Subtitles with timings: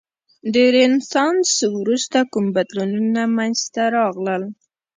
[0.53, 4.43] د رنسانس وروسته کوم بدلونونه منځته راغلل؟